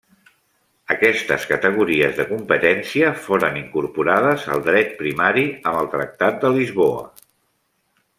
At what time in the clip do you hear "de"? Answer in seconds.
2.21-2.25, 6.47-6.53